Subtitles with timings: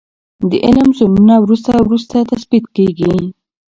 [0.49, 3.13] د علم زونونه وروسته وروسته تثبیت کیږي.